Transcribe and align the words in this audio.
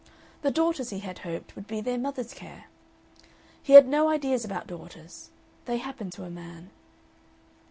The 0.41 0.49
daughters, 0.49 0.89
he 0.89 0.97
had 1.01 1.19
hoped, 1.19 1.55
would 1.55 1.67
be 1.67 1.79
their 1.79 1.99
mother's 1.99 2.33
care. 2.33 2.65
He 3.61 3.73
had 3.73 3.87
no 3.87 4.09
ideas 4.09 4.43
about 4.43 4.65
daughters. 4.65 5.29
They 5.65 5.77
happen 5.77 6.09
to 6.09 6.23
a 6.23 6.29
man. 6.31 6.71